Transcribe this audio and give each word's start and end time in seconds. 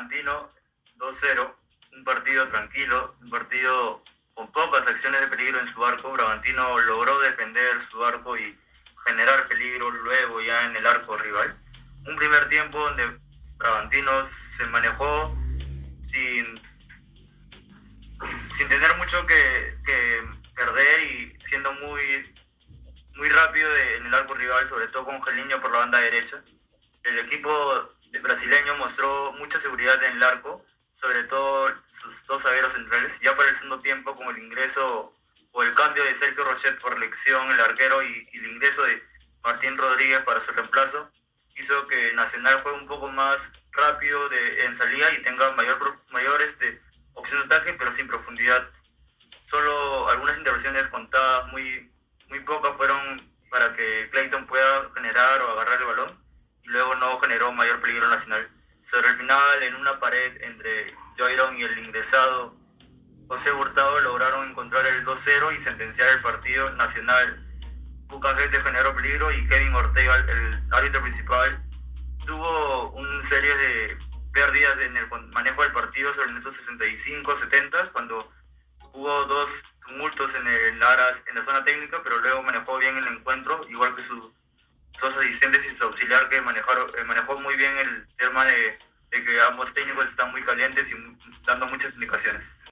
Bragantino 0.00 0.48
2-0, 0.96 1.54
un 1.92 2.04
partido 2.04 2.48
tranquilo, 2.48 3.14
un 3.20 3.28
partido 3.28 4.02
con 4.32 4.50
pocas 4.50 4.86
acciones 4.86 5.20
de 5.20 5.28
peligro 5.28 5.60
en 5.60 5.70
su 5.70 5.84
arco. 5.84 6.12
Bragantino 6.12 6.80
logró 6.80 7.20
defender 7.20 7.82
su 7.90 8.02
arco 8.02 8.34
y 8.38 8.58
generar 9.04 9.46
peligro 9.46 9.90
luego 9.90 10.40
ya 10.40 10.64
en 10.64 10.76
el 10.76 10.86
arco 10.86 11.18
rival. 11.18 11.54
Un 12.06 12.16
primer 12.16 12.48
tiempo 12.48 12.78
donde 12.78 13.18
Bragantino 13.58 14.26
se 14.56 14.64
manejó 14.66 15.34
sin, 16.04 16.58
sin 18.56 18.68
tener 18.68 18.96
mucho 18.96 19.26
que, 19.26 19.76
perder 20.54 21.02
y 21.02 21.38
siendo 21.46 21.74
muy, 21.74 22.34
muy 23.16 23.28
rápido 23.28 23.68
en 23.76 24.06
el 24.06 24.14
arco 24.14 24.32
rival, 24.32 24.66
sobre 24.66 24.88
todo 24.88 25.04
con 25.04 25.22
Geliño 25.22 25.60
por 25.60 25.70
la 25.72 25.80
banda 25.80 25.98
derecha. 25.98 26.42
El 27.04 27.18
equipo 27.18 27.88
brasileño 28.22 28.76
mostró 28.76 29.32
mucha 29.32 29.60
seguridad 29.60 30.02
en 30.04 30.16
el 30.16 30.22
arco, 30.22 30.64
sobre 31.00 31.24
todo 31.24 31.72
sus 32.00 32.26
dos 32.26 32.42
zagueros 32.42 32.72
centrales. 32.72 33.18
Ya 33.20 33.36
para 33.36 33.48
el 33.48 33.54
segundo 33.54 33.80
tiempo, 33.80 34.14
con 34.14 34.28
el 34.28 34.42
ingreso 34.42 35.12
o 35.52 35.62
el 35.62 35.74
cambio 35.74 36.04
de 36.04 36.16
Sergio 36.16 36.44
Rochet 36.44 36.78
por 36.80 36.94
elección, 36.94 37.50
el 37.50 37.60
arquero, 37.60 38.02
y, 38.02 38.28
el 38.32 38.46
ingreso 38.46 38.82
de 38.84 39.02
Martín 39.42 39.76
Rodríguez 39.76 40.22
para 40.22 40.40
su 40.40 40.52
reemplazo, 40.52 41.10
hizo 41.56 41.86
que 41.86 42.12
Nacional 42.14 42.60
fue 42.60 42.72
un 42.72 42.86
poco 42.86 43.08
más 43.08 43.40
rápido 43.72 44.28
de, 44.28 44.64
en 44.64 44.76
salida 44.76 45.12
y 45.12 45.22
tenga 45.22 45.52
mayor, 45.52 45.96
mayor 46.10 46.42
este, 46.42 46.80
opción 47.14 47.40
de 47.40 47.54
ataque, 47.54 47.74
pero 47.78 47.92
sin 47.92 48.06
profundidad. 48.06 48.68
Solo 49.48 50.08
algunas 50.08 50.38
intervenciones 50.38 50.88
contadas, 50.88 51.50
muy, 51.52 51.90
muy 52.28 52.40
pocas, 52.40 52.76
fueron 52.76 53.28
para 53.50 53.74
que 53.74 54.08
Clayton 54.10 54.46
pueda 54.46 54.90
generar 54.94 55.42
o 55.42 55.50
agarrar 55.50 55.80
el 55.80 55.86
balón 55.86 56.24
y 56.62 56.68
luego 56.68 56.94
mayor 57.52 57.80
peligro 57.80 58.08
nacional. 58.08 58.48
Sobre 58.86 59.08
el 59.08 59.16
final, 59.16 59.62
en 59.62 59.74
una 59.76 59.98
pared 60.00 60.42
entre 60.42 60.94
Joyron 61.16 61.56
y 61.56 61.62
el 61.62 61.78
ingresado 61.78 62.56
José 63.28 63.52
Hurtado 63.52 64.00
lograron 64.00 64.50
encontrar 64.50 64.84
el 64.86 65.04
2-0 65.04 65.54
y 65.54 65.62
sentenciar 65.62 66.08
el 66.08 66.20
partido 66.20 66.68
nacional. 66.72 67.36
Bucangete 68.08 68.60
generó 68.60 68.92
peligro 68.96 69.30
y 69.30 69.46
Kevin 69.46 69.72
Ortega, 69.72 70.16
el 70.16 70.60
árbitro 70.72 71.00
principal, 71.00 71.62
tuvo 72.26 72.90
una 72.90 73.28
serie 73.28 73.56
de 73.56 73.98
pérdidas 74.32 74.78
en 74.80 74.96
el 74.96 75.06
manejo 75.32 75.62
del 75.62 75.72
partido 75.72 76.12
sobre 76.12 76.26
el 76.28 76.34
minuto 76.34 76.50
65-70, 76.50 77.92
cuando 77.92 78.32
hubo 78.92 79.24
dos 79.26 79.50
tumultos 79.86 80.34
en 80.34 80.46
el 80.46 80.82
Aras, 80.82 81.22
en 81.28 81.36
la 81.36 81.44
zona 81.44 81.64
técnica, 81.64 82.00
pero 82.02 82.18
luego 82.18 82.42
manejó 82.42 82.78
bien 82.78 82.96
el 82.96 83.06
encuentro, 83.06 83.60
igual 83.68 83.94
que 83.94 84.02
sus 84.02 84.30
dos 85.00 85.16
asistentes 85.16 85.64
y 85.66 85.76
su 85.76 85.84
auxiliar 85.84 86.28
que 86.28 86.40
manejaron, 86.40 86.88
eh, 86.96 87.04
manejó 87.04 87.40
muy 87.40 87.56
bien 87.56 87.76
el 87.78 88.06
tema 88.16 88.44
de, 88.44 88.78
de 89.10 89.24
que 89.24 89.40
ambos 89.40 89.72
técnicos 89.72 90.06
están 90.06 90.30
muy 90.30 90.42
calientes 90.42 90.86
y 90.92 90.94
dando 91.44 91.66
muchas 91.66 91.94
indicaciones. 91.94 92.44